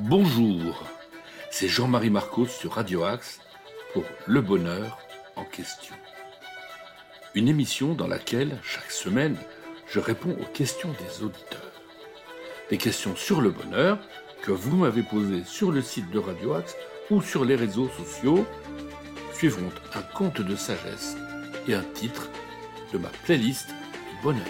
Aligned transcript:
Bonjour, 0.00 0.84
c'est 1.50 1.66
Jean-Marie 1.66 2.08
Marcos 2.10 2.46
sur 2.46 2.74
Radio 2.74 3.02
Axe 3.02 3.40
pour 3.92 4.04
Le 4.26 4.40
Bonheur 4.40 4.96
en 5.34 5.44
question. 5.44 5.94
Une 7.34 7.48
émission 7.48 7.94
dans 7.94 8.06
laquelle, 8.06 8.60
chaque 8.62 8.92
semaine, 8.92 9.36
je 9.88 9.98
réponds 9.98 10.36
aux 10.40 10.52
questions 10.52 10.90
des 10.92 11.24
auditeurs. 11.24 11.82
Des 12.70 12.78
questions 12.78 13.16
sur 13.16 13.40
le 13.40 13.50
bonheur 13.50 13.98
que 14.42 14.52
vous 14.52 14.76
m'avez 14.76 15.02
posées 15.02 15.42
sur 15.44 15.72
le 15.72 15.82
site 15.82 16.10
de 16.12 16.20
Radio 16.20 16.54
Axe 16.54 16.76
ou 17.10 17.20
sur 17.20 17.44
les 17.44 17.56
réseaux 17.56 17.88
sociaux 17.88 18.46
suivront 19.32 19.72
un 19.96 20.02
conte 20.02 20.40
de 20.40 20.54
sagesse 20.54 21.16
et 21.66 21.74
un 21.74 21.84
titre 21.94 22.28
de 22.92 22.98
ma 22.98 23.08
playlist 23.24 23.66
du 23.66 24.22
bonheur. 24.22 24.46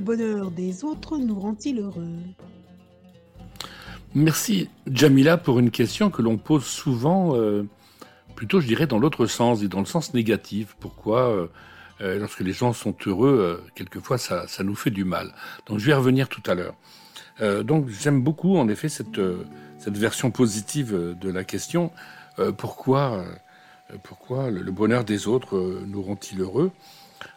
Bonheur 0.00 0.50
des 0.50 0.84
autres 0.84 1.18
nous 1.18 1.38
rend-il 1.38 1.80
heureux 1.80 2.18
Merci 4.14 4.68
Jamila 4.86 5.38
pour 5.38 5.58
une 5.58 5.70
question 5.70 6.10
que 6.10 6.20
l'on 6.20 6.36
pose 6.36 6.66
souvent, 6.66 7.34
euh, 7.34 7.66
plutôt 8.36 8.60
je 8.60 8.66
dirais 8.66 8.86
dans 8.86 8.98
l'autre 8.98 9.24
sens 9.24 9.62
et 9.62 9.68
dans 9.68 9.80
le 9.80 9.86
sens 9.86 10.12
négatif. 10.12 10.76
Pourquoi 10.78 11.30
euh, 11.30 11.46
euh, 12.02 12.18
lorsque 12.18 12.40
les 12.40 12.52
gens 12.52 12.74
sont 12.74 12.94
heureux, 13.06 13.64
quelquefois 13.74 14.18
ça, 14.18 14.46
ça, 14.48 14.64
nous 14.64 14.74
fait 14.74 14.90
du 14.90 15.04
mal? 15.04 15.32
Donc 15.66 15.78
je 15.78 15.86
vais 15.86 15.94
revenir 15.94 16.28
tout 16.28 16.42
à 16.46 16.54
l'heure. 16.54 16.74
donc 17.64 17.88
j'aime 17.88 18.22
beaucoup 18.22 18.58
en 18.58 18.68
effet 18.68 18.90
cette, 18.90 19.20
cette 19.78 19.96
version 19.96 20.30
positive 20.30 21.16
de 21.18 21.30
la 21.30 21.44
question. 21.44 21.90
pourquoi 22.58 23.24
pourquoi 24.02 24.50
le 24.50 24.70
bonheur 24.72 25.04
des 25.04 25.26
autres 25.26 25.80
nous 25.86 26.02
rend-il 26.02 26.40
heureux? 26.42 26.70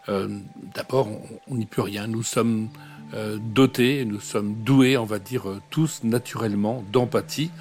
Euh, 0.10 0.28
d'abord, 0.74 1.08
on 1.48 1.56
n'y 1.56 1.66
peut 1.66 1.82
rien. 1.82 2.08
Nous 2.08 2.24
sommes 2.24 2.70
euh, 3.14 3.38
dotés, 3.40 4.06
nous 4.06 4.20
sommes 4.20 4.56
doués, 4.56 4.98
on 4.98 5.06
va 5.06 5.20
dire 5.20 5.50
euh, 5.50 5.62
tous 5.70 6.04
naturellement, 6.04 6.84
d'empathie. 6.92 7.52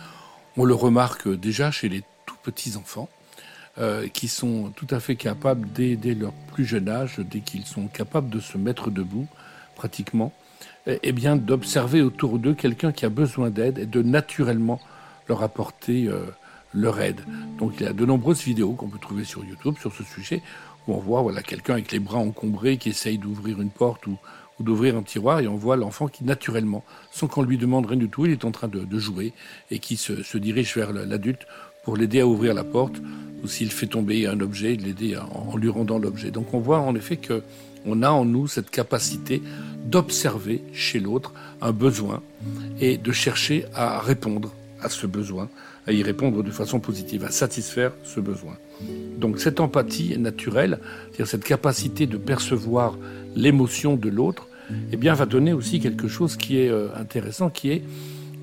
On 0.56 0.64
le 0.64 0.75
remarque 0.75 1.28
déjà 1.28 1.70
chez 1.70 1.89
les 1.89 2.02
tout 2.27 2.36
petits 2.42 2.77
enfants. 2.77 3.08
qui 4.12 4.28
sont 4.28 4.70
tout 4.77 4.86
à 4.91 5.00
fait 5.00 5.17
capables, 5.17 5.67
dès, 5.75 5.98
leur 6.14 6.33
plus 6.52 6.64
jeune 6.64 6.89
âge, 6.89 7.19
dès 7.19 7.41
qu'ils 7.41 7.67
sont 7.67 7.89
capables 7.89 8.30
de 8.30 8.39
se 8.39 8.56
mettre 8.56 8.89
debout, 8.89 9.27
pratiquement, 9.75 10.33
et 10.86 11.00
eh 11.02 11.11
bien 11.11 11.34
d'observer 11.34 12.00
autour 12.00 12.39
d'eux 12.39 12.55
quelqu'un 12.55 12.92
qui 12.92 13.05
a 13.05 13.08
besoin 13.08 13.50
d'aide 13.50 13.80
et 13.80 13.86
de 13.86 14.00
naturellement 14.00 14.78
leur 15.27 15.42
apporter 15.42 16.08
leur 16.72 17.00
aide. 17.00 17.20
Donc 17.58 17.75
il 17.80 17.83
y 17.83 17.89
a 17.89 17.92
de 17.92 18.06
nombreuses 18.06 18.45
vidéos 18.45 18.75
qu'on 18.75 18.89
peut 18.89 19.00
trouver 19.00 19.25
sur 19.25 19.45
YouTube 19.45 19.75
sur 19.80 19.92
ce 19.92 20.05
sujet 20.05 20.41
on 20.88 20.98
voit 20.98 21.22
voilà, 21.22 21.42
quelqu'un 21.42 21.74
avec 21.74 21.92
les 21.92 21.98
bras 21.98 22.18
encombrés 22.18 22.77
qui 22.77 22.90
essaye 22.90 23.18
d'ouvrir 23.18 23.60
une 23.60 23.70
porte 23.70 24.06
ou, 24.06 24.18
d'ouvrir 24.60 24.96
un 24.96 25.02
tiroir 25.02 25.40
et 25.40 25.48
on 25.48 25.56
voit 25.56 25.77
l'enfant 25.77 26.06
qui 26.06 26.22
naturellement, 26.22 26.84
sans 27.10 27.27
qu'on 27.27 27.42
lui 27.42 27.58
demande 27.58 27.86
rien 27.86 27.98
du 27.98 28.08
tout, 28.08 28.24
il 28.24 28.30
est 28.30 28.44
en 28.44 28.52
train 28.52 28.68
de, 28.68 28.98
jouer 28.98 29.32
et 29.72 29.80
qui 29.80 29.96
se, 29.96 30.38
dirige 30.38 30.77
vers 30.77 30.92
l'adulte 30.92 31.46
pour 31.82 31.96
l'aider 31.96 32.20
à 32.20 32.27
ouvrir 32.27 32.55
la 32.55 32.62
porte 32.62 32.94
ou 33.42 33.48
s'il 33.48 33.72
fait 33.72 33.88
tomber 33.88 34.28
un 34.28 34.38
objet, 34.38 34.77
l'aider 34.77 35.16
en, 35.16 35.56
lui 35.56 35.68
rendant 35.68 35.98
l'objet. 35.98 36.30
Donc 36.30 36.55
on 36.55 36.60
voit 36.60 36.78
en 36.78 36.94
effet 36.94 37.16
que 37.16 37.42
on 37.84 38.02
a 38.02 38.10
en 38.10 38.24
nous 38.24 38.46
cette 38.46 38.70
capacité 38.70 39.42
d'observer 39.84 40.62
chez 40.72 41.00
l'autre 41.00 41.34
un 41.60 41.72
besoin 41.72 42.22
et 42.80 42.96
de 42.96 43.12
chercher 43.12 43.66
à 43.74 43.98
répondre 44.00 44.52
à 44.84 44.90
ce 44.90 45.06
besoin, 45.06 45.48
à 45.86 45.92
y 45.92 46.02
répondre 46.02 46.42
de 46.42 46.50
façon 46.50 46.78
positive, 46.78 47.24
à 47.24 47.30
satisfaire 47.30 47.92
ce 48.04 48.20
besoin. 48.20 48.54
Donc 49.18 49.40
cette 49.40 49.60
empathie 49.60 50.16
naturelle, 50.18 50.78
c'est-à-dire 51.06 51.27
cette 51.27 51.44
capacité 51.44 52.06
de 52.06 52.18
percevoir 52.18 52.96
l'émotion 53.34 53.96
de 53.96 54.10
l'autre, 54.10 54.48
eh 54.92 54.96
bien 54.96 55.14
va 55.14 55.27
donner 55.27 55.52
aussi 55.52 55.80
quelque 55.80 56.08
chose 56.08 56.36
qui 56.36 56.58
est 56.58 56.68
euh, 56.68 56.89
intéressant, 56.96 57.50
qui 57.50 57.70
est 57.70 57.83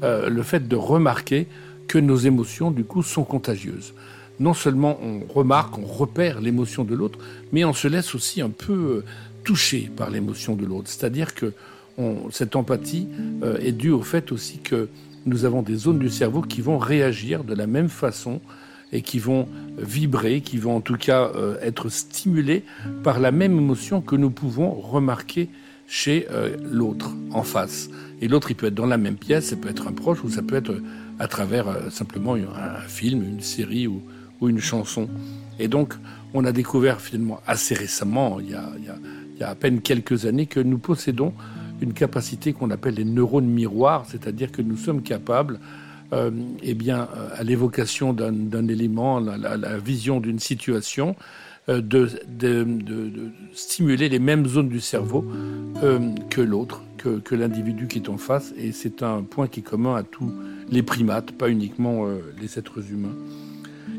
euh, 0.03 0.29
le 0.29 0.44
fait 0.44 0.68
de 0.68 0.75
remarquer 0.75 1.47
que 1.88 1.97
nos 1.97 2.18
émotions 2.18 2.72
du 2.72 2.84
coup 2.84 3.03
sont 3.03 3.23
contagieuses. 3.23 3.94
Non 4.40 4.53
seulement 4.53 5.00
on 5.03 5.22
remarque, 5.31 5.78
on 5.78 5.85
repère 5.85 6.41
l'émotion 6.41 6.84
de 6.84 6.96
l'autre, 6.96 7.19
mais 7.52 7.66
on 7.66 7.73
se 7.73 7.88
laisse 7.88 8.16
aussi 8.16 8.41
un 8.41 8.50
peu 8.50 8.73
euh, 8.73 9.06
toucher 9.44 9.91
par 9.96 10.09
l'émotion 10.09 10.56
de 10.56 10.66
l'autre. 10.66 10.90
C'est-à-dire 10.90 11.34
que 11.35 11.53
cette 12.31 12.56
empathie 12.56 13.08
est 13.59 13.73
due 13.73 13.91
au 13.91 14.02
fait 14.02 14.31
aussi 14.31 14.59
que 14.59 14.88
nous 15.26 15.46
avons 15.46 15.62
des 15.62 15.76
zones 15.76 16.00
du 16.00 16.09
cerveau 16.09 16.42
qui 16.42 16.62
vont 16.62 16.78
réagir 16.78 17.44
de 17.44 17.54
la 17.54 17.68
même 17.68 17.90
façon 17.90 18.42
et 18.92 19.02
qui 19.02 19.20
vont 19.20 19.48
vibrer, 19.78 20.42
qui 20.42 20.58
vont 20.58 20.76
en 20.76 20.82
tout 20.82 20.98
cas 20.98 21.32
euh, 21.36 21.58
être 21.62 21.90
stimulés 21.90 22.64
par 23.04 23.20
la 23.20 23.32
même 23.32 23.58
émotion 23.58 24.02
que 24.02 24.16
nous 24.16 24.30
pouvons 24.30 24.72
remarquer 24.72 25.50
chez 25.88 26.28
euh, 26.32 26.58
l'autre 26.72 27.12
en 27.32 27.44
face. 27.44 27.90
Et 28.22 28.28
l'autre, 28.28 28.52
il 28.52 28.56
peut 28.56 28.68
être 28.68 28.76
dans 28.76 28.86
la 28.86 28.98
même 28.98 29.16
pièce, 29.16 29.48
ça 29.48 29.56
peut 29.56 29.70
être 29.70 29.88
un 29.88 29.94
proche 29.94 30.24
ou 30.24 30.30
ça 30.30 30.42
peut 30.42 30.56
être 30.56 30.76
à 31.20 31.28
travers 31.28 31.68
euh, 31.68 31.90
simplement 31.90 32.36
un, 32.36 32.82
film, 32.88 33.24
une 33.24 33.42
série 33.42 33.88
ou, 33.88 34.02
une 34.42 34.59
chanson. 34.59 35.08
Et 35.59 35.68
donc, 35.68 35.94
on 36.34 36.46
a 36.46 36.52
découvert 36.52 37.00
finalement 37.00 37.42
assez 37.46 37.76
récemment, 37.76 38.40
il 38.40 38.50
y 38.50 38.56
a, 38.56 38.72
il 38.76 39.40
y 39.40 39.44
a 39.44 39.50
à 39.50 39.53
peine 39.53 39.82
quelques 39.82 40.26
années, 40.26 40.48
que 40.48 40.59
nous 40.59 40.80
possédons 40.80 41.34
une 41.81 41.94
capacité 41.94 42.53
qu'on 42.53 42.69
appelle 42.69 42.96
les 42.96 43.06
neurones 43.06 43.47
miroirs, 43.47 44.06
c'est-à-dire 44.08 44.52
que 44.52 44.62
nous 44.62 44.78
sommes 44.78 45.02
capables 45.02 45.59
euh, 46.14 46.31
eh 46.62 46.74
bien, 46.74 47.08
euh, 47.16 47.30
à 47.36 47.44
l'évocation 47.44 48.14
d'un 48.14 48.68
élément, 48.68 49.19
la, 49.19 49.38
la, 49.38 49.78
vision 49.78 50.20
d'une 50.20 50.40
situation, 50.40 51.16
euh, 51.70 51.81
de, 51.81 52.09
stimuler 53.53 54.09
les 54.09 54.20
mêmes 54.20 54.46
zones 54.46 54.70
du 54.70 54.81
cerveau 54.81 55.25
euh, 55.84 56.00
que 56.30 56.41
l'autre, 56.41 56.81
que, 56.97 57.36
l'individu 57.36 57.88
qui 57.88 58.00
est 58.00 58.09
en 58.09 58.18
face. 58.18 58.53
Et 58.58 58.72
c'est 58.72 59.03
un 59.03 59.22
point 59.22 59.47
qui 59.47 59.62
est 59.62 59.64
commun 59.64 59.96
à 59.96 60.03
tous 60.03 60.31
les 60.70 60.84
primates, 60.84 61.31
pas 61.31 61.50
uniquement 61.50 62.06
les 62.40 62.59
êtres 62.59 62.91
humains. 62.91 63.16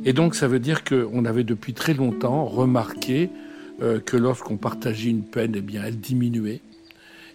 Et 0.04 0.12
donc 0.12 0.34
ça 0.34 0.48
veut 0.48 0.60
dire 0.60 0.84
qu'on 0.84 1.24
avait 1.24 1.44
depuis 1.44 1.74
très 1.74 1.94
longtemps 1.94 2.44
remarqué 2.44 3.30
que 4.06 4.16
lorsqu'on 4.16 4.56
partageait 4.56 5.10
une 5.10 5.24
peine, 5.24 5.54
eh 5.56 5.60
bien, 5.60 5.82
elle 5.84 5.98
diminuait. 5.98 6.60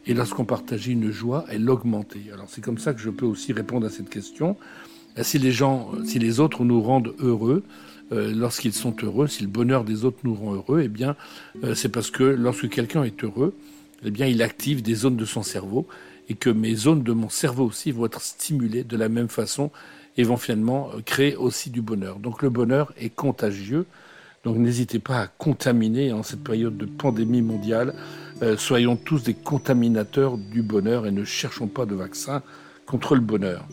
Et 0.07 0.13
lorsqu'on 0.13 0.45
partageait 0.45 0.94
une 0.94 1.12
joie, 1.12 1.45
elle 1.50 1.69
augmentait. 1.69 2.31
Alors 2.34 2.45
c'est 2.47 2.62
comme 2.62 2.78
ça 2.78 2.94
que 2.94 3.01
je 3.01 3.09
peux 3.09 3.25
aussi 3.25 3.51
répondre 3.51 3.85
à 3.85 3.90
cette 3.90 4.09
question. 4.09 4.56
Euh, 5.18 5.23
si 5.23 5.38
les 5.38 5.51
gens, 5.51 5.91
euh, 5.94 6.06
si 6.06 6.18
les 6.18 6.40
autres 6.40 6.63
nous 6.63 6.81
rendent 6.81 7.13
heureux, 7.19 7.63
euh, 8.13 8.34
lorsqu'ils 8.34 8.73
sont 8.73 8.95
heureux, 9.03 9.28
si 9.28 9.44
le 9.44 9.50
bonheur 9.50 9.84
des 9.84 10.06
autres 10.06 10.19
nous 10.23 10.34
rend 10.34 10.53
heureux, 10.53 10.81
eh 10.85 10.88
bien, 10.88 11.18
c'est 11.73 11.90
parce 11.90 12.09
que 12.09 12.23
lorsque 12.23 12.69
quelqu'un 12.69 13.03
est 13.03 13.22
heureux, 13.23 13.53
eh 14.06 14.12
bien, 14.12 14.28
il 14.28 14.41
active 14.41 14.81
des 14.81 14.95
zones 14.95 15.18
de 15.18 15.25
son 15.25 15.44
cerveau 15.44 15.88
et 16.29 16.35
que 16.35 16.50
mes 16.50 16.75
zones 16.75 17.03
de 17.03 17.12
mon 17.12 17.28
cerveau 17.28 17.66
aussi 17.66 17.91
vont 17.91 18.06
être 18.06 18.22
stimulées 18.22 18.85
de 18.85 18.95
la 18.95 19.09
même 19.09 19.28
façon 19.28 19.72
et 20.16 20.24
vont 20.24 20.38
finalement 20.38 20.89
créer 21.06 21.35
aussi 21.35 21.69
du 21.69 21.81
bonheur. 21.81 22.19
Donc 22.19 22.41
le 22.44 22.50
bonheur 22.50 22.94
est 22.97 23.09
contagieux. 23.09 23.85
Donc 24.45 24.57
n'hésitez 24.57 25.00
pas 25.00 25.19
à 25.19 25.28
contaminer 25.28 26.13
en 26.13 26.24
cette 26.24 26.44
période 26.44 26.78
de 26.78 26.85
pandémie 26.85 27.41
mondiale 27.41 27.94
soyons 28.58 28.96
tous 28.96 29.24
des 29.24 29.34
contaminateurs 29.34 30.38
du 30.38 30.62
bonheur 30.62 31.06
et 31.08 31.12
ne 31.12 31.24
cherchons 31.24 31.68
pas 31.68 31.86
de 31.86 31.96
vaccin 31.96 32.44
contre 32.86 33.16
le 33.16 33.22
bonheur. 33.22 33.68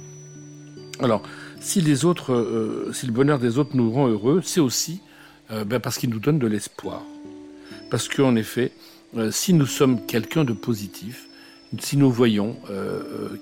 Alors, 1.00 1.22
si 1.60 1.80
les 1.80 2.04
autres, 2.04 2.32
euh, 2.32 2.92
si 2.92 3.06
le 3.06 3.12
bonheur 3.12 3.38
des 3.38 3.58
autres 3.58 3.74
nous 3.74 3.90
rend 3.90 4.08
heureux, 4.08 4.42
c'est 4.44 4.60
aussi 4.60 5.00
euh, 5.50 5.64
ben 5.64 5.80
parce 5.80 5.98
qu'il 5.98 6.10
nous 6.10 6.18
donne 6.18 6.38
de 6.38 6.46
l'espoir. 6.46 7.02
Parce 7.90 8.08
qu'en 8.08 8.36
effet, 8.36 8.72
si 9.30 9.52
nous 9.52 9.66
sommes 9.66 10.04
quelqu'un 10.06 10.44
de 10.44 10.52
positif, 10.52 11.28
si 11.78 11.96
nous 11.96 12.10
voyons 12.10 12.56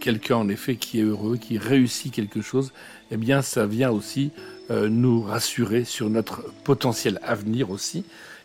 quelqu'un 0.01 0.37
en 0.37 0.49
effet 0.51 0.77
qui 0.77 1.01
est 1.01 1.03
heureux, 1.03 1.39
qui 1.39 1.57
réussit 1.57 2.13
quelque 2.13 2.43
chose, 2.43 2.73
eh 3.11 3.17
bien, 3.17 3.41
ça 3.41 3.65
vient 3.65 3.91
aussi 3.91 4.33
nous 4.71 5.23
rassurer 5.23 5.85
sur 5.85 6.11
notre 6.11 6.45
potentiel 6.65 7.21
avenir 7.23 7.71
aussi. 7.71 8.05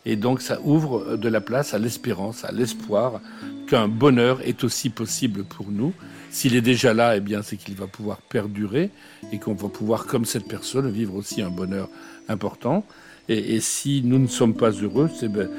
Et 0.09 0.15
donc 0.15 0.41
ça 0.41 0.59
ouvre 0.63 1.17
de 1.17 1.27
la 1.27 1.41
place 1.41 1.73
à 1.73 1.79
l'espérance, 1.79 2.45
à 2.45 2.53
l'espoir 2.53 3.19
qu'un 3.67 3.89
bonheur 3.89 4.39
est 4.47 4.63
aussi 4.63 4.89
possible 4.89 5.43
pour 5.43 5.69
nous. 5.69 5.93
S'il 6.31 6.55
est 6.55 6.61
déjà 6.61 6.93
là, 6.93 7.17
eh 7.17 7.19
bien 7.19 7.41
c'est 7.41 7.57
qu'il 7.57 7.75
va 7.75 7.87
pouvoir 7.87 8.21
perdurer 8.21 8.89
et 9.33 9.37
qu'on 9.37 9.53
va 9.53 9.67
pouvoir, 9.67 10.05
comme 10.05 10.23
cette 10.23 10.47
personne, 10.47 10.89
vivre 10.89 11.13
aussi 11.13 11.41
un 11.41 11.49
bonheur 11.49 11.89
important. 12.29 12.85
Et, 13.27 13.59
si 13.59 14.01
nous 14.05 14.17
ne 14.17 14.27
sommes 14.27 14.53
pas 14.53 14.71
heureux, 14.71 15.09
c'est 15.13 15.27
ben, 15.27 15.49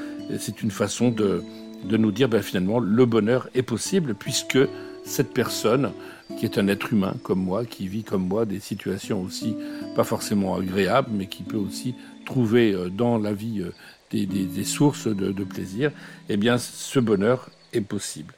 une 0.63 0.71
façon 0.71 1.11
de, 1.11 1.43
nous 1.85 2.11
dire 2.11 2.31
ben, 2.31 2.41
finalement 2.41 2.81
le 2.81 3.05
bonheur 3.05 3.51
est 3.55 3.63
possible 3.63 4.15
puisque 4.15 4.59
cette 5.05 5.35
personne 5.35 5.93
qui 6.39 6.47
est 6.47 6.57
un 6.57 6.69
être 6.69 6.95
humain 6.95 7.17
comme 7.23 7.41
moi, 7.41 7.67
qui 7.67 7.87
vit 7.87 8.03
comme 8.03 8.27
moi 8.27 8.47
des 8.47 8.61
situations 8.61 9.21
aussi 9.21 9.55
pas 9.95 10.05
forcément 10.05 10.57
agréables, 10.57 11.11
mais 11.13 11.27
qui 11.27 11.43
peut 11.43 11.59
aussi 11.59 11.95
trouver 12.25 12.73
euh, 12.73 12.89
dans 12.89 13.19
la 13.19 13.35
vie 13.35 13.63
des, 14.11 14.65
sources 14.65 15.07
de, 15.07 15.45
plaisir, 15.45 15.91
eh 16.29 16.37
bien, 16.37 16.59
ce 16.59 16.99
bonheur 16.99 17.51
est 17.73 17.81
possible. 17.81 18.35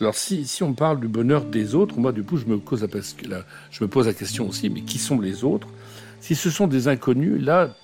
Alors, 0.00 0.14
si, 0.16 0.46
on 0.62 0.74
parle 0.74 1.00
du 1.00 1.08
bonheur 1.08 1.44
des 1.44 1.74
autres, 1.74 1.98
moi, 1.98 2.12
du 2.12 2.22
coup, 2.24 2.36
je 2.36 2.46
me, 2.46 2.58
pose 2.58 2.82
la, 3.28 3.44
je 3.70 3.84
me 3.84 3.88
pose 3.88 4.06
la 4.06 4.14
question 4.14 4.48
aussi, 4.48 4.68
mais 4.68 4.82
qui 4.82 4.98
sont 4.98 5.20
les 5.20 5.44
autres? 5.44 5.68
Si 6.20 6.34
ce 6.34 6.50
sont 6.50 6.66
des 6.66 6.88
inconnus, 6.88 7.40
là, 7.40 7.76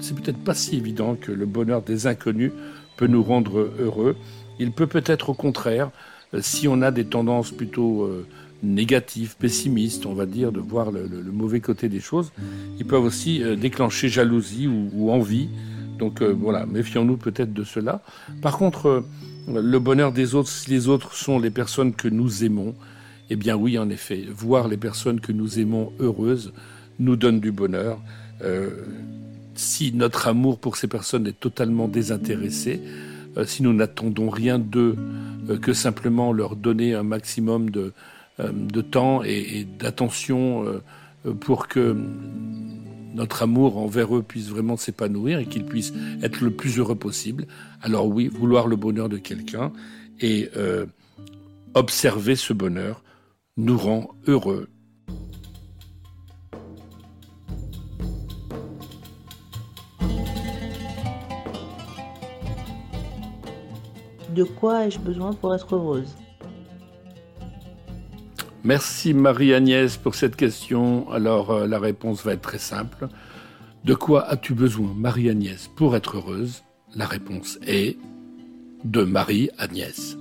c'est 0.00 0.14
peut-être 0.14 0.42
pas 0.42 0.54
si 0.54 0.76
évident 0.76 1.14
que 1.14 1.32
le 1.32 1.46
bonheur 1.46 1.80
des 1.80 2.06
inconnus 2.06 2.52
peut 2.96 3.06
nous 3.06 3.22
rendre 3.22 3.70
heureux. 3.78 4.16
Il 4.58 4.72
peut 4.72 4.86
peut-être 4.86 5.30
au 5.30 5.34
contraire, 5.34 5.90
euh, 6.34 6.40
si 6.42 6.68
on 6.68 6.82
a 6.82 6.90
des 6.90 7.04
tendances 7.04 7.50
plutôt 7.50 8.02
euh, 8.02 8.26
négatives, 8.62 9.36
pessimistes, 9.38 10.06
on 10.06 10.14
va 10.14 10.26
dire, 10.26 10.52
de 10.52 10.60
voir 10.60 10.90
le, 10.90 11.06
mauvais 11.32 11.60
côté 11.60 11.88
des 11.88 12.00
choses, 12.00 12.32
ils 12.78 12.86
peuvent 12.86 13.04
aussi 13.04 13.42
euh, 13.42 13.56
déclencher 13.56 14.08
jalousie 14.08 14.66
ou, 14.66 15.10
envie. 15.10 15.48
Donc 15.98 16.22
voilà, 16.22 16.66
méfions-nous 16.66 17.16
peut-être 17.16 17.52
de 17.52 17.64
cela. 17.64 18.02
Par 18.42 18.58
contre, 18.58 19.04
le 19.48 19.78
bonheur 19.78 20.12
des 20.12 20.34
autres, 20.34 20.48
si 20.48 20.70
les 20.70 20.88
autres 20.88 21.14
sont 21.14 21.38
les 21.38 21.50
personnes 21.50 21.92
que 21.94 22.08
nous 22.08 22.44
aimons, 22.44 22.74
eh 23.30 23.36
bien 23.36 23.56
oui, 23.56 23.78
en 23.78 23.88
effet, 23.88 24.24
voir 24.34 24.68
les 24.68 24.76
personnes 24.76 25.20
que 25.20 25.32
nous 25.32 25.58
aimons 25.58 25.92
heureuses 26.00 26.52
nous 26.98 27.16
donne 27.16 27.40
du 27.40 27.52
bonheur. 27.52 27.98
si 29.54 29.92
notre 29.92 30.26
amour 30.26 30.58
pour 30.58 30.76
ces 30.76 30.88
personnes 30.88 31.26
est 31.26 31.38
totalement 31.38 31.86
désintéressé, 31.88 32.80
euh, 33.36 33.44
si 33.44 33.62
nous 33.62 33.72
n'attendons 33.72 34.30
rien 34.30 34.58
d'eux 34.58 34.96
euh, 35.48 35.58
que 35.58 35.72
simplement 35.72 36.32
leur 36.32 36.56
donner 36.56 36.94
un 36.94 37.02
maximum 37.02 37.70
euh, 37.76 37.90
de 38.38 38.80
temps 38.80 39.22
et, 39.24 39.66
d'attention 39.78 40.64
pour 41.40 41.68
que 41.68 41.96
notre 43.14 43.42
amour 43.42 43.78
envers 43.78 44.16
eux 44.16 44.22
puisse 44.22 44.48
vraiment 44.48 44.76
s'épanouir 44.76 45.38
et 45.38 45.46
qu'ils 45.46 45.64
puissent 45.64 45.94
être 46.22 46.40
le 46.40 46.50
plus 46.50 46.78
heureux 46.78 46.96
possible. 46.96 47.46
Alors 47.80 48.06
oui, 48.06 48.28
vouloir 48.28 48.66
le 48.66 48.76
bonheur 48.76 49.08
de 49.08 49.16
quelqu'un 49.18 49.72
et 50.20 50.50
observer 51.74 52.36
ce 52.36 52.52
bonheur 52.52 53.02
nous 53.56 53.78
rend 53.78 54.08
heureux 54.26 54.68
De 64.34 64.42
quoi 64.42 64.86
ai-je 64.86 64.98
besoin 64.98 65.32
pour 65.32 65.54
être 65.54 65.76
heureuse? 65.76 66.16
Merci 68.64 69.12
Marie-Agnès 69.12 69.98
pour 69.98 70.14
cette 70.14 70.36
question. 70.36 71.10
Alors 71.10 71.50
euh, 71.50 71.66
la 71.66 71.78
réponse 71.78 72.24
va 72.24 72.32
être 72.32 72.40
très 72.40 72.58
simple. 72.58 73.08
De 73.84 73.92
quoi 73.92 74.26
as-tu 74.26 74.54
besoin, 74.54 74.90
Marie-Agnès, 74.96 75.68
pour 75.76 75.94
être 75.94 76.16
heureuse? 76.16 76.62
La 76.96 77.04
réponse 77.04 77.58
est 77.66 77.98
de 78.84 79.02
Marie-Agnès. 79.02 80.16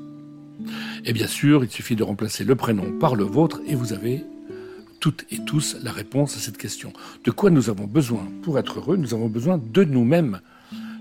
Et 1.06 1.14
bien 1.14 1.28
sûr, 1.28 1.64
il 1.64 1.70
suffit 1.70 1.96
de 1.96 2.04
remplacer 2.04 2.44
le 2.44 2.56
prénom 2.56 2.92
par 3.00 3.16
le 3.16 3.24
vôtre 3.24 3.62
et 3.66 3.76
vous 3.76 3.94
avez 3.94 4.26
toutes 5.00 5.26
et 5.32 5.40
tous 5.46 5.78
la 5.82 5.94
réponse 5.94 6.36
à 6.36 6.40
cette 6.42 6.58
question. 6.58 6.92
De 7.24 7.32
quoi 7.32 7.50
nous 7.50 7.70
avons 7.70 7.86
besoin 7.86 8.28
pour 8.42 8.60
être 8.60 8.80
heureux? 8.80 8.98
Nous 8.98 9.14
avons 9.14 9.30
besoin 9.30 9.58
de 9.58 9.86
nous-mêmes. 9.86 10.42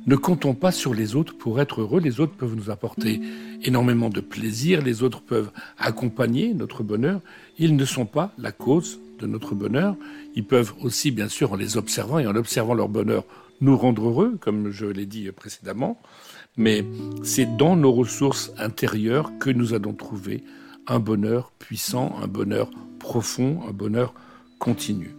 Ne 0.04 0.16
comptons 0.16 0.54
pas 0.54 0.72
sur 0.72 0.94
les 0.94 1.14
autres 1.14 1.36
pour 1.36 1.60
être 1.60 1.80
heureux. 1.80 2.00
Les 2.00 2.18
autres 2.18 2.34
peuvent 2.34 2.56
nous 2.56 2.70
apporter 2.70 3.20
énormément 3.62 4.10
de 4.10 4.20
plaisir. 4.20 4.82
Les 4.82 5.04
autres 5.04 5.22
peuvent 5.22 5.52
accompagner 5.78 6.54
notre 6.54 6.82
bonheur. 6.82 7.20
Ils 7.58 7.76
ne 7.76 7.84
sont 7.84 8.06
pas 8.06 8.32
la 8.36 8.50
cause 8.50 8.98
de 9.20 9.26
notre 9.28 9.54
bonheur. 9.54 9.94
Ils 10.34 10.44
peuvent 10.44 10.74
aussi, 10.80 11.12
bien 11.12 11.28
sûr, 11.28 11.52
en 11.52 11.56
les 11.56 11.76
observant 11.76 12.18
et 12.18 12.26
en 12.26 12.34
observant 12.34 12.74
leur 12.74 12.88
bonheur, 12.88 13.24
nous 13.60 13.76
rendre 13.76 14.08
heureux, 14.08 14.38
comme 14.40 14.70
je 14.70 14.86
l'ai 14.86 15.06
dit 15.06 15.30
précédemment. 15.30 16.00
Mais 16.56 16.84
c'est 17.22 17.56
dans 17.56 17.76
nos 17.76 17.92
ressources 17.92 18.52
intérieures 18.58 19.30
que 19.38 19.50
nous 19.50 19.72
allons 19.72 19.94
trouver 19.94 20.42
un 20.88 20.98
bonheur 20.98 21.52
puissant, 21.58 22.16
un 22.20 22.26
bonheur 22.26 22.70
profond, 22.98 23.60
un 23.68 23.72
bonheur 23.72 24.14
continu. 24.58 25.14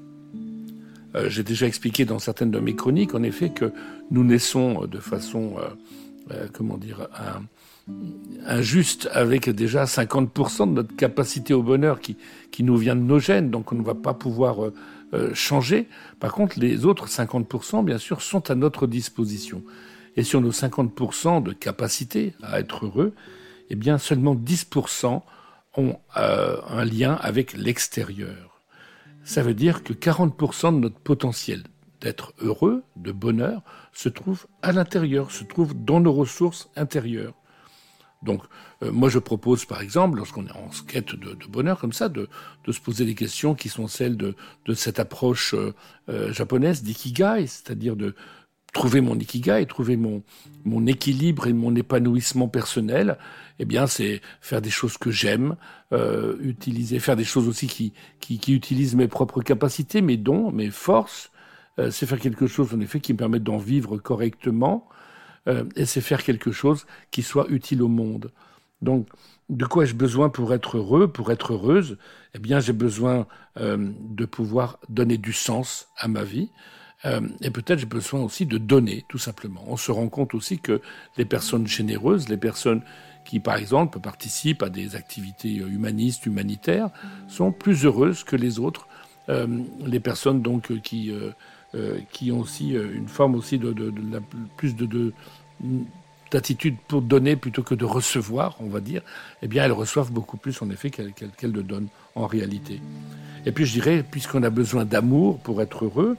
Euh, 1.16 1.30
j'ai 1.30 1.44
déjà 1.44 1.68
expliqué 1.68 2.06
dans 2.06 2.20
certaines 2.20 2.52
de 2.52 2.60
mes 2.60 2.76
chroniques, 2.76 3.14
en 3.14 3.24
effet, 3.24 3.50
que 3.50 3.72
nous 4.12 4.24
naissons 4.24 4.86
de 4.86 5.00
façon, 5.00 5.56
euh, 5.58 5.70
euh, 6.32 6.48
comment 6.52 6.78
dire, 6.78 7.08
injuste 8.46 9.10
avec 9.12 9.50
déjà 9.50 9.86
50% 9.86 10.70
de 10.70 10.74
notre 10.74 10.96
capacité 10.96 11.54
au 11.54 11.64
bonheur 11.64 12.00
qui, 12.00 12.18
qui 12.52 12.64
nous 12.64 12.78
vient 12.78 12.96
de 12.96 13.02
nos 13.02 13.20
gènes, 13.20 13.52
donc 13.52 13.72
on 13.72 13.76
ne 13.76 13.84
va 13.84 13.96
pas 13.96 14.14
pouvoir 14.14 14.72
changer. 15.34 15.88
Par 16.20 16.34
contre, 16.34 16.60
les 16.60 16.86
autres 16.86 17.08
50%, 17.08 17.84
bien 17.84 17.98
sûr, 17.98 18.22
sont 18.22 18.50
à 18.50 18.56
notre 18.56 18.88
disposition. 18.88 19.64
Et 20.16 20.24
sur 20.24 20.42
nos 20.42 20.52
50% 20.52 21.44
de 21.44 21.52
capacité 21.52 22.34
à 22.42 22.60
être 22.60 22.86
heureux, 22.86 23.14
eh 23.70 23.76
bien, 23.76 23.98
seulement 23.98 24.34
10% 24.34 25.22
ont 25.76 25.98
un 26.16 26.86
lien 26.86 27.14
avec 27.22 27.54
l'extérieur 27.54 28.53
ça 29.24 29.42
veut 29.42 29.54
dire 29.54 29.84
que 29.84 29.94
40% 29.94 30.76
de 30.76 30.80
notre 30.80 31.00
potentiel 31.00 31.64
d'être 32.02 32.34
heureux, 32.40 32.84
de 32.98 33.12
bonheur, 33.12 33.62
se 33.94 34.10
trouve 34.10 34.46
à 34.62 34.72
l'intérieur, 34.74 35.32
se 35.32 35.44
trouve 35.44 35.74
dans 35.74 36.02
nos 36.02 36.12
ressources 36.12 36.70
intérieures. 36.76 37.34
Donc, 38.24 38.42
euh, 38.82 38.92
moi, 38.92 39.10
je 39.10 39.20
propose, 39.20 39.66
par 39.66 39.82
exemple, 39.82 40.18
lorsqu'on 40.18 40.46
est 40.46 40.52
en 40.52 40.70
quête 40.88 41.16
de, 41.16 41.36
bonheur 41.48 41.80
comme 41.80 41.94
ça, 41.94 42.10
de, 42.10 42.30
se 42.70 42.80
poser 42.80 43.06
des 43.06 43.16
questions 43.16 43.54
qui 43.54 43.70
sont 43.70 43.88
celles 43.88 44.18
de, 44.18 44.36
cette 44.74 45.00
approche 45.00 45.54
euh, 45.54 45.74
euh, 46.10 46.32
japonaise 46.32 46.84
d'ikigai, 46.84 47.48
c'est-à-dire 47.48 47.96
de 47.96 48.16
trouver 48.74 49.02
mon 49.02 49.18
ikigai, 49.18 49.66
trouver 49.68 49.98
mon, 49.98 50.24
mon 50.66 50.86
équilibre 50.88 51.48
et 51.48 51.54
mon 51.54 51.76
épanouissement 51.76 52.48
personnel, 52.48 53.18
eh 53.60 53.66
bien, 53.66 53.88
c'est 53.88 54.22
faire 54.42 54.62
des 54.62 54.72
choses 54.72 54.98
que 54.98 55.12
j'aime, 55.12 55.56
euh, 55.94 56.36
utiliser, 56.42 57.00
faire 57.00 57.16
des 57.16 57.24
choses 57.24 57.48
aussi 57.48 57.68
qui, 57.68 57.94
qui, 58.20 58.40
qui, 58.40 58.54
utilisent 58.54 58.96
mes 58.96 59.08
propres 59.08 59.42
capacités, 59.42 60.02
mes 60.02 60.18
dons, 60.18 60.52
mes 60.52 60.72
forces. 60.72 61.32
Euh, 61.80 61.92
c'est 61.92 62.06
faire 62.06 62.20
quelque 62.20 62.48
chose, 62.48 62.74
en 62.74 62.80
effet, 62.80 63.00
qui 63.00 63.14
me 63.14 63.18
permette 63.18 63.44
d'en 63.44 63.58
vivre 63.58 63.98
correctement. 63.98 64.90
Euh, 65.48 65.66
et 65.76 65.86
c'est 65.86 66.02
faire 66.02 66.24
quelque 66.24 66.52
chose 66.52 66.86
qui 67.12 67.22
soit 67.22 67.46
utile 67.50 67.82
au 67.82 67.88
monde. 67.88 68.32
Donc, 68.82 69.08
de 69.50 69.66
quoi 69.66 69.84
ai-je 69.84 69.96
besoin 69.96 70.30
pour 70.30 70.54
être 70.54 70.78
heureux, 70.78 71.12
pour 71.12 71.32
être 71.32 71.54
heureuse? 71.54 71.98
Eh 72.34 72.40
bien, 72.40 72.60
j'ai 72.60 72.74
besoin 72.74 73.28
euh, 73.58 73.92
de 74.00 74.26
pouvoir 74.26 74.80
donner 74.90 75.18
du 75.18 75.34
sens 75.34 75.88
à 75.98 76.08
ma 76.08 76.24
vie. 76.24 76.50
Euh, 77.06 77.22
et 77.42 77.50
peut-être 77.50 77.80
j'ai 77.80 77.86
besoin 77.86 78.22
aussi 78.22 78.46
de 78.46 78.58
donner, 78.58 79.06
tout 79.08 79.18
simplement. 79.18 79.64
On 79.68 79.78
se 79.78 79.92
rend 79.92 80.08
compte 80.08 80.34
aussi 80.34 80.60
que 80.60 80.82
les 81.18 81.26
personnes 81.26 81.68
généreuses, 81.68 82.30
les 82.30 82.38
personnes 82.38 82.82
qui, 83.26 83.40
par 83.40 83.58
exemple, 83.58 84.00
participent 84.00 84.64
à 84.64 84.70
des 84.70 84.96
activités 84.96 85.60
euh, 85.60 85.68
humanistes, 85.68 86.26
humanitaires, 86.26 86.90
sont 87.28 87.52
plus 87.52 87.86
heureuses 87.86 88.24
que 88.24 88.36
les 88.36 88.60
autres. 88.60 88.88
Euh, 89.30 89.48
les 89.86 90.00
personnes 90.00 90.42
donc 90.42 90.80
qui 90.82 91.12
qui 92.12 92.32
ont 92.32 92.42
aussi 92.42 92.74
une 92.74 93.08
forme 93.08 93.34
aussi 93.34 93.58
de, 93.58 93.74
plus 94.58 94.76
de, 94.76 95.12
d'attitude 96.30 96.76
pour 96.88 97.02
donner 97.02 97.36
plutôt 97.36 97.64
que 97.64 97.74
de 97.74 97.84
recevoir, 97.84 98.58
on 98.60 98.68
va 98.68 98.80
dire, 98.80 99.02
eh 99.42 99.48
bien, 99.48 99.64
elles 99.64 99.72
reçoivent 99.72 100.12
beaucoup 100.12 100.38
plus, 100.38 100.62
en 100.62 100.70
effet, 100.70 100.92
qu'elles 100.92 101.14
qu'elles 101.14 101.52
le 101.52 101.64
donnent 101.64 101.88
en 102.14 102.28
réalité. 102.28 102.80
Et 103.48 103.52
puis, 103.52 103.66
je 103.66 103.74
dirais, 103.74 104.04
puisqu'on 104.04 104.44
a 104.44 104.52
besoin 104.52 104.86
d'amour 104.86 105.40
pour 105.40 105.64
être 105.64 105.86
heureux, 105.86 106.16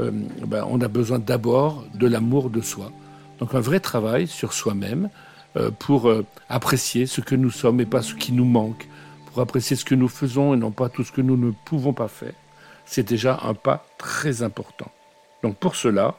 euh, 0.00 0.10
ben, 0.46 0.64
on 0.68 0.80
a 0.80 0.88
besoin 0.88 1.18
d'abord 1.18 1.84
de 1.94 2.06
l'amour 2.06 2.50
de 2.50 2.60
soi. 2.60 2.92
Donc 3.38 3.54
un 3.54 3.60
vrai 3.60 3.80
travail 3.80 4.26
sur 4.26 4.52
soi-même 4.52 5.10
euh, 5.56 5.70
pour 5.70 6.08
euh, 6.08 6.24
apprécier 6.48 7.06
ce 7.06 7.20
que 7.20 7.34
nous 7.34 7.50
sommes 7.50 7.80
et 7.80 7.86
pas 7.86 8.02
ce 8.02 8.14
qui 8.14 8.32
nous 8.32 8.44
manque, 8.44 8.88
pour 9.26 9.40
apprécier 9.40 9.76
ce 9.76 9.84
que 9.84 9.94
nous 9.94 10.08
faisons 10.08 10.54
et 10.54 10.56
non 10.56 10.70
pas 10.70 10.88
tout 10.88 11.04
ce 11.04 11.12
que 11.12 11.20
nous 11.20 11.36
ne 11.36 11.52
pouvons 11.64 11.92
pas 11.92 12.08
faire. 12.08 12.34
C'est 12.84 13.06
déjà 13.06 13.40
un 13.42 13.54
pas 13.54 13.86
très 13.98 14.42
important. 14.42 14.90
Donc 15.42 15.56
pour 15.56 15.76
cela, 15.76 16.16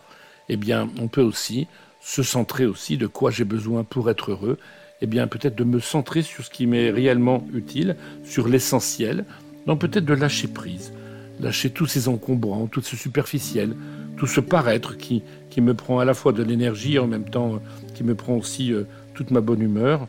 eh 0.49 0.57
bien, 0.57 0.89
on 0.99 1.07
peut 1.07 1.21
aussi 1.21 1.67
se 2.01 2.23
centrer 2.23 2.65
aussi 2.65 2.97
de 2.97 3.07
quoi 3.07 3.31
j'ai 3.31 3.43
besoin 3.43 3.83
pour 3.83 4.09
être 4.09 4.31
heureux. 4.31 4.57
Eh 5.01 5.07
bien, 5.07 5.27
peut-être 5.27 5.55
de 5.55 5.63
me 5.63 5.79
centrer 5.79 6.21
sur 6.21 6.43
ce 6.43 6.49
qui 6.49 6.67
m'est 6.67 6.89
réellement 6.89 7.45
utile, 7.53 7.95
sur 8.23 8.47
l'essentiel. 8.47 9.25
Donc 9.67 9.79
peut-être 9.79 10.05
de 10.05 10.13
lâcher 10.13 10.47
prise 10.47 10.91
lâcher 11.39 11.69
tous 11.69 11.85
ces 11.85 12.07
encombrants, 12.07 12.67
tout 12.67 12.81
ce 12.81 12.95
superficiel, 12.95 13.75
tout 14.17 14.27
ce 14.27 14.39
paraître 14.39 14.97
qui, 14.97 15.23
qui 15.49 15.61
me 15.61 15.73
prend 15.73 15.99
à 15.99 16.05
la 16.05 16.13
fois 16.13 16.33
de 16.33 16.43
l'énergie 16.43 16.95
et 16.95 16.99
en 16.99 17.07
même 17.07 17.29
temps 17.29 17.55
euh, 17.55 17.57
qui 17.95 18.03
me 18.03 18.15
prend 18.15 18.35
aussi 18.35 18.73
euh, 18.73 18.83
toute 19.13 19.31
ma 19.31 19.41
bonne 19.41 19.61
humeur. 19.61 20.07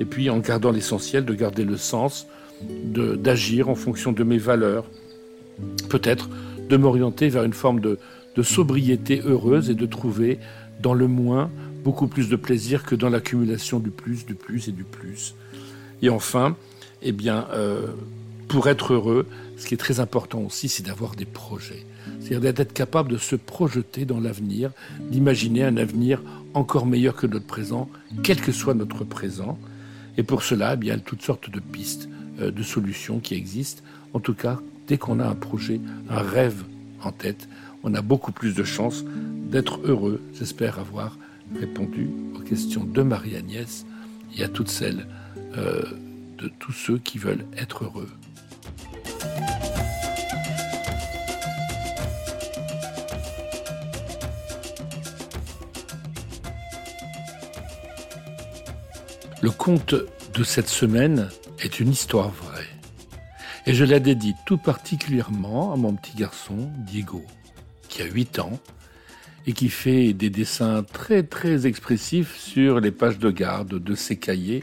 Et 0.00 0.04
puis 0.04 0.30
en 0.30 0.38
gardant 0.38 0.72
l'essentiel, 0.72 1.24
de 1.24 1.34
garder 1.34 1.64
le 1.64 1.76
sens, 1.76 2.26
d'agir 2.62 3.68
en 3.68 3.74
fonction 3.74 4.12
de 4.12 4.24
mes 4.24 4.38
valeurs. 4.38 4.84
Peut-être 5.88 6.28
de 6.68 6.76
m'orienter 6.76 7.28
vers 7.28 7.44
une 7.44 7.52
forme 7.52 7.80
de, 7.80 7.98
de 8.36 8.42
sobriété 8.42 9.22
heureuse 9.24 9.70
et 9.70 9.74
de 9.74 9.86
trouver 9.86 10.38
dans 10.80 10.94
le 10.94 11.06
moins 11.06 11.50
beaucoup 11.84 12.06
plus 12.06 12.28
de 12.28 12.36
plaisir 12.36 12.84
que 12.84 12.94
dans 12.94 13.08
l'accumulation 13.08 13.78
du 13.78 13.90
plus, 13.90 14.26
du 14.26 14.34
plus 14.34 14.68
et 14.68 14.72
du 14.72 14.84
plus. 14.84 15.34
Et 16.02 16.08
enfin, 16.08 16.56
eh 17.02 17.12
bien, 17.12 17.46
euh, 17.52 17.86
pour 18.50 18.68
être 18.68 18.94
heureux, 18.94 19.28
ce 19.56 19.66
qui 19.66 19.74
est 19.74 19.76
très 19.76 20.00
important 20.00 20.40
aussi, 20.40 20.68
c'est 20.68 20.82
d'avoir 20.84 21.14
des 21.14 21.24
projets. 21.24 21.86
C'est-à-dire 22.18 22.52
d'être 22.52 22.72
capable 22.72 23.12
de 23.12 23.16
se 23.16 23.36
projeter 23.36 24.04
dans 24.04 24.18
l'avenir, 24.18 24.72
d'imaginer 25.08 25.62
un 25.62 25.76
avenir 25.76 26.20
encore 26.52 26.84
meilleur 26.84 27.14
que 27.14 27.28
notre 27.28 27.46
présent, 27.46 27.88
quel 28.24 28.40
que 28.40 28.50
soit 28.50 28.74
notre 28.74 29.04
présent. 29.04 29.56
Et 30.18 30.24
pour 30.24 30.42
cela, 30.42 30.74
eh 30.74 30.78
il 30.82 30.88
y 30.88 30.90
a 30.90 30.98
toutes 30.98 31.22
sortes 31.22 31.48
de 31.48 31.60
pistes, 31.60 32.08
euh, 32.40 32.50
de 32.50 32.62
solutions 32.64 33.20
qui 33.20 33.36
existent. 33.36 33.84
En 34.14 34.18
tout 34.18 34.34
cas, 34.34 34.58
dès 34.88 34.98
qu'on 34.98 35.20
a 35.20 35.28
un 35.28 35.36
projet, 35.36 35.80
un 36.08 36.20
rêve 36.20 36.64
en 37.04 37.12
tête, 37.12 37.48
on 37.84 37.94
a 37.94 38.02
beaucoup 38.02 38.32
plus 38.32 38.56
de 38.56 38.64
chances 38.64 39.04
d'être 39.48 39.78
heureux. 39.84 40.20
J'espère 40.36 40.80
avoir 40.80 41.16
répondu 41.56 42.10
aux 42.34 42.40
questions 42.40 42.82
de 42.82 43.02
Marie-Agnès 43.02 43.86
et 44.36 44.42
à 44.42 44.48
toutes 44.48 44.70
celles 44.70 45.06
euh, 45.56 45.84
de 46.38 46.50
tous 46.58 46.72
ceux 46.72 46.98
qui 46.98 47.18
veulent 47.18 47.46
être 47.56 47.84
heureux. 47.84 48.08
Le 59.42 59.50
conte 59.50 59.94
de 60.34 60.44
cette 60.44 60.68
semaine 60.68 61.30
est 61.60 61.80
une 61.80 61.88
histoire 61.88 62.28
vraie. 62.28 62.68
Et 63.64 63.72
je 63.72 63.86
la 63.86 63.98
dédie 63.98 64.34
tout 64.44 64.58
particulièrement 64.58 65.72
à 65.72 65.76
mon 65.76 65.94
petit 65.94 66.14
garçon, 66.14 66.70
Diego, 66.76 67.24
qui 67.88 68.02
a 68.02 68.04
8 68.04 68.38
ans 68.38 68.60
et 69.46 69.52
qui 69.54 69.70
fait 69.70 70.12
des 70.12 70.28
dessins 70.28 70.82
très 70.82 71.22
très 71.22 71.66
expressifs 71.66 72.36
sur 72.36 72.80
les 72.80 72.90
pages 72.90 73.18
de 73.18 73.30
garde 73.30 73.82
de 73.82 73.94
ses 73.94 74.16
cahiers 74.16 74.62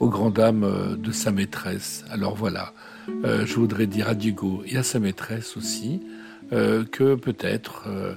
aux 0.00 0.08
grandes 0.08 0.34
dames 0.34 0.96
de 0.98 1.12
sa 1.12 1.30
maîtresse. 1.30 2.04
Alors 2.10 2.34
voilà, 2.34 2.72
euh, 3.24 3.46
je 3.46 3.54
voudrais 3.54 3.86
dire 3.86 4.08
à 4.08 4.14
Diego 4.14 4.62
et 4.66 4.76
à 4.76 4.82
sa 4.82 4.98
maîtresse 4.98 5.56
aussi 5.56 6.00
euh, 6.52 6.84
que 6.84 7.14
peut-être 7.14 7.84
euh, 7.86 8.14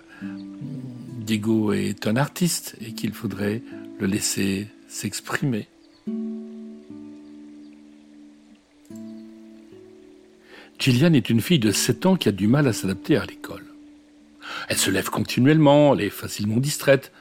Diego 1.19 1.74
est 1.74 2.07
un 2.07 2.15
artiste 2.15 2.75
et 2.81 2.93
qu'il 2.93 3.13
faudrait 3.13 3.62
le 4.00 4.07
laisser 4.07 4.67
s'exprimer. 4.88 5.67
Gillian 10.79 11.13
est 11.13 11.29
une 11.29 11.41
fille 11.41 11.60
de 11.60 11.72
7 11.72 12.05
ans 12.05 12.15
qui 12.15 12.29
a 12.29 12.31
du 12.31 12.48
mal 12.48 12.67
à 12.67 12.74
s'adapter 12.74 13.17
à 13.17 13.25
l'école. 13.25 13.65
Elle 14.69 14.77
se 14.77 14.91
lève 14.91 15.10
continuellement, 15.10 15.93
elle 15.93 16.01
est 16.01 16.10
facilement 16.10 16.57
distraite, 16.57 17.12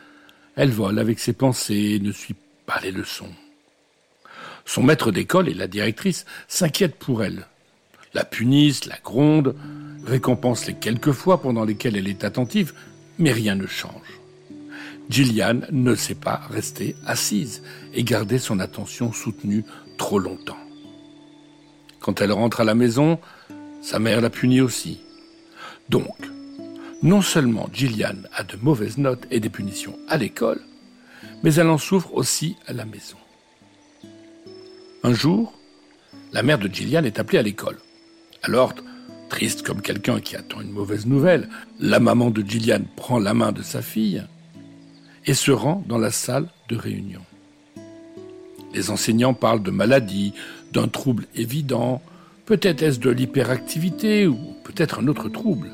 elle 0.56 0.70
vole 0.70 0.98
avec 0.98 1.18
ses 1.18 1.32
pensées 1.32 1.98
ne 2.00 2.12
suit 2.12 2.36
pas 2.66 2.80
les 2.82 2.92
leçons. 2.92 3.32
Son 4.66 4.82
maître 4.82 5.12
d'école 5.12 5.48
et 5.48 5.54
la 5.54 5.68
directrice 5.68 6.26
s'inquiètent 6.48 6.96
pour 6.96 7.24
elle, 7.24 7.46
la 8.14 8.24
punissent, 8.24 8.86
la 8.86 8.98
grondent, 9.02 9.54
récompensent 10.04 10.66
les 10.66 10.74
quelques 10.74 11.12
fois 11.12 11.40
pendant 11.40 11.64
lesquelles 11.64 11.96
elle 11.96 12.08
est 12.08 12.24
attentive, 12.24 12.72
mais 13.18 13.32
rien 13.32 13.54
ne 13.54 13.66
change. 13.66 14.20
Gillian 15.08 15.60
ne 15.70 15.94
sait 15.94 16.16
pas 16.16 16.40
rester 16.50 16.96
assise 17.06 17.62
et 17.94 18.02
garder 18.02 18.38
son 18.38 18.58
attention 18.58 19.12
soutenue 19.12 19.64
trop 19.98 20.18
longtemps. 20.18 20.56
Quand 22.00 22.20
elle 22.20 22.32
rentre 22.32 22.60
à 22.60 22.64
la 22.64 22.74
maison, 22.74 23.20
sa 23.82 23.98
mère 23.98 24.20
la 24.20 24.30
punit 24.30 24.60
aussi. 24.60 25.00
Donc, 25.88 26.16
non 27.02 27.22
seulement 27.22 27.68
Gillian 27.72 28.16
a 28.32 28.42
de 28.42 28.56
mauvaises 28.56 28.98
notes 28.98 29.26
et 29.30 29.40
des 29.40 29.50
punitions 29.50 29.96
à 30.08 30.16
l'école, 30.16 30.60
mais 31.42 31.54
elle 31.54 31.68
en 31.68 31.78
souffre 31.78 32.14
aussi 32.14 32.56
à 32.66 32.72
la 32.72 32.84
maison. 32.84 33.16
Un 35.02 35.14
jour, 35.14 35.52
la 36.32 36.42
mère 36.42 36.58
de 36.58 36.68
Gillian 36.68 37.04
est 37.04 37.18
appelée 37.18 37.38
à 37.38 37.42
l'école. 37.42 37.78
Alors, 38.42 38.74
triste 39.28 39.62
comme 39.62 39.82
quelqu'un 39.82 40.20
qui 40.20 40.36
attend 40.36 40.60
une 40.60 40.72
mauvaise 40.72 41.06
nouvelle, 41.06 41.48
la 41.80 42.00
maman 42.00 42.30
de 42.30 42.42
Gillian 42.42 42.82
prend 42.96 43.18
la 43.18 43.34
main 43.34 43.52
de 43.52 43.62
sa 43.62 43.82
fille 43.82 44.24
et 45.26 45.34
se 45.34 45.50
rend 45.50 45.84
dans 45.88 45.98
la 45.98 46.10
salle 46.10 46.48
de 46.68 46.76
réunion. 46.76 47.22
Les 48.74 48.90
enseignants 48.90 49.34
parlent 49.34 49.62
de 49.62 49.70
maladie, 49.70 50.34
d'un 50.72 50.88
trouble 50.88 51.26
évident, 51.34 52.02
Peut-être 52.46 52.82
est-ce 52.82 53.00
de 53.00 53.10
l'hyperactivité 53.10 54.28
ou 54.28 54.38
peut-être 54.62 55.00
un 55.00 55.08
autre 55.08 55.28
trouble. 55.28 55.72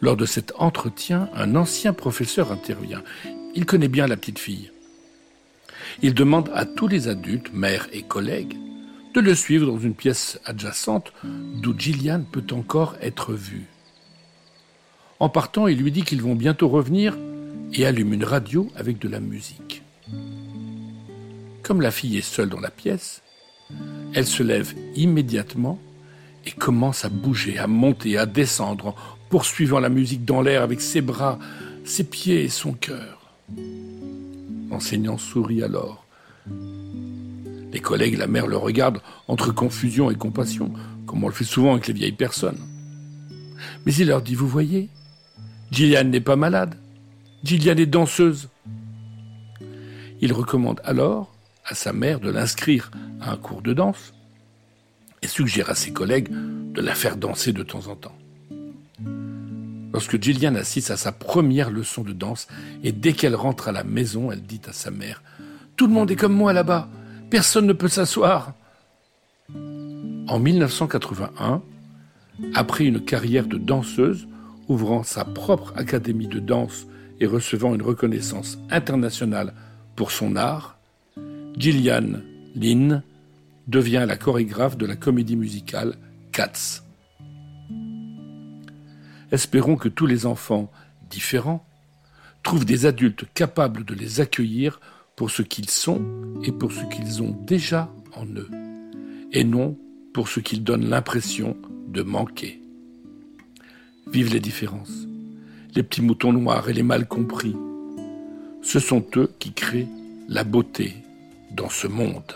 Lors 0.00 0.16
de 0.16 0.24
cet 0.24 0.54
entretien, 0.56 1.28
un 1.34 1.54
ancien 1.54 1.92
professeur 1.92 2.50
intervient. 2.50 3.02
Il 3.54 3.66
connaît 3.66 3.88
bien 3.88 4.06
la 4.06 4.16
petite 4.16 4.38
fille. 4.38 4.70
Il 6.00 6.14
demande 6.14 6.50
à 6.54 6.64
tous 6.64 6.86
les 6.86 7.08
adultes, 7.08 7.52
mères 7.52 7.88
et 7.92 8.02
collègues, 8.02 8.56
de 9.14 9.20
le 9.20 9.34
suivre 9.34 9.66
dans 9.66 9.78
une 9.78 9.94
pièce 9.94 10.38
adjacente 10.44 11.12
d'où 11.24 11.76
Gillian 11.76 12.22
peut 12.30 12.46
encore 12.52 12.94
être 13.00 13.32
vue. 13.32 13.66
En 15.18 15.28
partant, 15.28 15.66
il 15.66 15.78
lui 15.78 15.90
dit 15.90 16.02
qu'ils 16.02 16.22
vont 16.22 16.36
bientôt 16.36 16.68
revenir 16.68 17.16
et 17.72 17.84
allume 17.84 18.12
une 18.12 18.24
radio 18.24 18.70
avec 18.76 19.00
de 19.00 19.08
la 19.08 19.18
musique. 19.18 19.82
Comme 21.62 21.80
la 21.80 21.90
fille 21.90 22.16
est 22.16 22.22
seule 22.22 22.48
dans 22.48 22.60
la 22.60 22.70
pièce, 22.70 23.22
elle 24.14 24.26
se 24.26 24.42
lève 24.44 24.74
immédiatement 24.94 25.80
et 26.46 26.52
commence 26.52 27.04
à 27.04 27.08
bouger, 27.08 27.58
à 27.58 27.66
monter, 27.66 28.16
à 28.16 28.24
descendre, 28.24 28.94
poursuivant 29.28 29.80
la 29.80 29.88
musique 29.88 30.24
dans 30.24 30.40
l'air 30.40 30.62
avec 30.62 30.80
ses 30.80 31.00
bras, 31.00 31.38
ses 31.84 32.04
pieds 32.04 32.44
et 32.44 32.48
son 32.48 32.72
cœur. 32.72 33.34
L'enseignant 34.70 35.18
sourit 35.18 35.62
alors. 35.62 36.04
Les 37.72 37.80
collègues 37.80 38.18
la 38.18 38.26
mère 38.26 38.46
le 38.46 38.56
regardent 38.56 39.00
entre 39.26 39.52
confusion 39.52 40.10
et 40.10 40.14
compassion, 40.14 40.72
comme 41.06 41.24
on 41.24 41.28
le 41.28 41.34
fait 41.34 41.44
souvent 41.44 41.72
avec 41.72 41.86
les 41.86 41.94
vieilles 41.94 42.12
personnes. 42.12 42.58
Mais 43.84 43.94
il 43.94 44.08
leur 44.08 44.22
dit, 44.22 44.34
vous 44.34 44.48
voyez, 44.48 44.88
Gillian 45.70 46.04
n'est 46.04 46.20
pas 46.20 46.36
malade, 46.36 46.76
Gillian 47.44 47.76
est 47.76 47.86
danseuse. 47.86 48.48
Il 50.20 50.32
recommande 50.32 50.80
alors 50.84 51.34
à 51.64 51.74
sa 51.74 51.92
mère 51.92 52.20
de 52.20 52.30
l'inscrire 52.30 52.90
à 53.20 53.32
un 53.32 53.36
cours 53.36 53.62
de 53.62 53.72
danse 53.72 54.14
et 55.22 55.28
suggère 55.28 55.70
à 55.70 55.74
ses 55.74 55.92
collègues 55.92 56.30
de 56.30 56.80
la 56.80 56.94
faire 56.94 57.16
danser 57.16 57.52
de 57.52 57.62
temps 57.62 57.86
en 57.88 57.96
temps. 57.96 58.16
Lorsque 59.92 60.22
Gillian 60.22 60.54
assiste 60.54 60.90
à 60.90 60.96
sa 60.96 61.12
première 61.12 61.70
leçon 61.70 62.02
de 62.02 62.12
danse 62.12 62.46
et 62.84 62.92
dès 62.92 63.12
qu'elle 63.12 63.34
rentre 63.34 63.68
à 63.68 63.72
la 63.72 63.84
maison, 63.84 64.30
elle 64.30 64.42
dit 64.42 64.60
à 64.68 64.72
sa 64.72 64.90
mère 64.90 65.22
Tout 65.76 65.86
le 65.86 65.92
monde 65.92 66.10
est 66.10 66.16
comme 66.16 66.34
moi 66.34 66.52
là-bas, 66.52 66.88
personne 67.30 67.66
ne 67.66 67.72
peut 67.72 67.88
s'asseoir. 67.88 68.52
En 70.28 70.38
1981, 70.38 71.62
après 72.54 72.84
une 72.84 73.00
carrière 73.00 73.46
de 73.46 73.56
danseuse, 73.56 74.28
ouvrant 74.68 75.02
sa 75.02 75.24
propre 75.24 75.72
académie 75.76 76.28
de 76.28 76.38
danse 76.38 76.86
et 77.20 77.26
recevant 77.26 77.74
une 77.74 77.82
reconnaissance 77.82 78.58
internationale 78.70 79.54
pour 79.96 80.10
son 80.10 80.36
art, 80.36 80.78
Gillian 81.56 82.20
Lynn 82.54 83.02
devient 83.66 84.04
la 84.06 84.16
chorégraphe 84.16 84.76
de 84.76 84.86
la 84.86 84.96
comédie 84.96 85.36
musicale 85.36 85.94
Cats. 86.30 86.82
Espérons 89.30 89.76
que 89.76 89.88
tous 89.88 90.06
les 90.06 90.26
enfants 90.26 90.70
différents 91.10 91.66
trouvent 92.42 92.64
des 92.64 92.86
adultes 92.86 93.24
capables 93.34 93.84
de 93.84 93.94
les 93.94 94.20
accueillir 94.20 94.80
pour 95.16 95.30
ce 95.30 95.42
qu'ils 95.42 95.68
sont 95.68 96.00
et 96.44 96.52
pour 96.52 96.72
ce 96.72 96.84
qu'ils 96.86 97.22
ont 97.22 97.36
déjà 97.42 97.92
en 98.14 98.24
eux, 98.24 98.48
et 99.32 99.44
non 99.44 99.76
pour 100.14 100.28
ce 100.28 100.40
qu'ils 100.40 100.64
donnent 100.64 100.88
l'impression 100.88 101.56
de 101.88 102.02
manquer. 102.02 102.62
Vive 104.10 104.32
les 104.32 104.40
différences, 104.40 105.06
les 105.74 105.82
petits 105.82 106.02
moutons 106.02 106.32
noirs 106.32 106.68
et 106.70 106.72
les 106.72 106.82
mal 106.82 107.06
compris. 107.06 107.54
Ce 108.62 108.80
sont 108.80 109.04
eux 109.16 109.30
qui 109.38 109.52
créent 109.52 109.88
la 110.28 110.44
beauté 110.44 110.94
dans 111.50 111.68
ce 111.68 111.86
monde. 111.86 112.34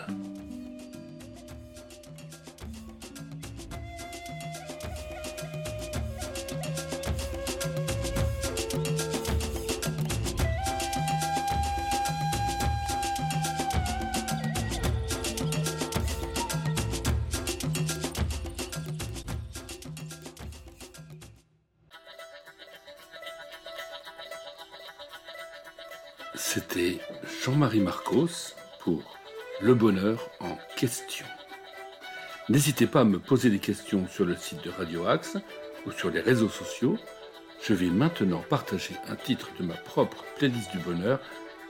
Pour 28.79 29.01
Le 29.59 29.73
bonheur 29.73 30.29
en 30.39 30.55
question. 30.75 31.25
N'hésitez 32.47 32.85
pas 32.85 33.01
à 33.01 33.05
me 33.05 33.17
poser 33.17 33.49
des 33.49 33.57
questions 33.57 34.07
sur 34.07 34.23
le 34.23 34.35
site 34.35 34.63
de 34.63 34.69
Radio 34.69 35.07
Axe 35.07 35.37
ou 35.87 35.91
sur 35.91 36.11
les 36.11 36.19
réseaux 36.19 36.49
sociaux. 36.49 36.99
Je 37.63 37.73
vais 37.73 37.87
maintenant 37.87 38.43
partager 38.47 38.93
un 39.07 39.15
titre 39.15 39.49
de 39.59 39.65
ma 39.65 39.73
propre 39.73 40.23
playlist 40.37 40.71
du 40.71 40.77
bonheur, 40.79 41.19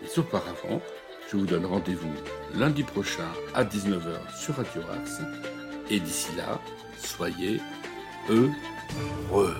mais 0.01 0.19
auparavant, 0.19 0.81
je 1.31 1.37
vous 1.37 1.45
donne 1.45 1.65
rendez-vous 1.65 2.13
lundi 2.55 2.83
prochain 2.83 3.31
à 3.53 3.63
19h 3.63 4.37
sur 4.37 4.57
Radio 4.57 4.81
Axe. 4.91 5.21
Et 5.89 6.01
d'ici 6.01 6.35
là, 6.35 6.59
soyez 6.97 7.61
heureux. 8.29 9.55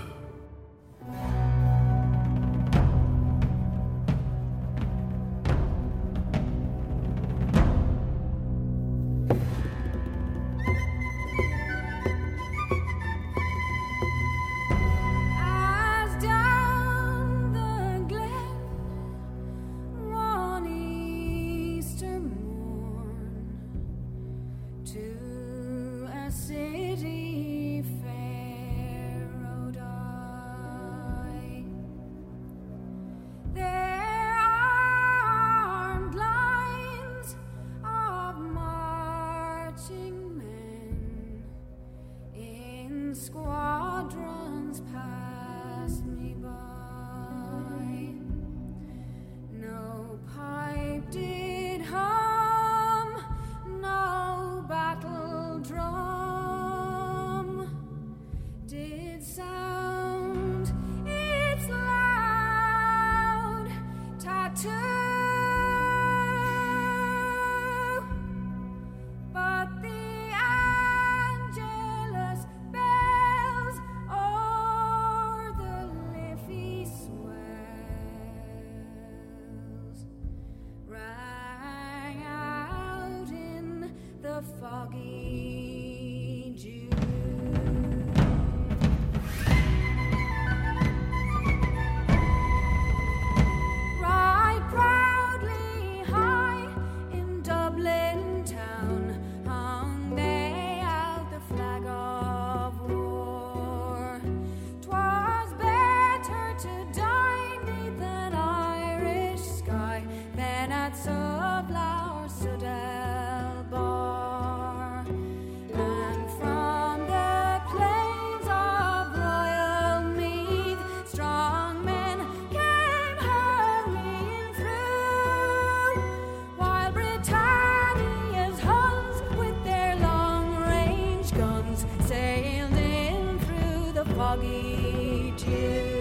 foggy 134.15 135.33
tears. 135.37 135.92